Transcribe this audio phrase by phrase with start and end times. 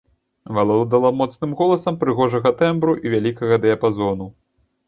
[0.57, 4.25] Валодала моцным голасам прыгожага тэмбру і вялікага дыяпазону.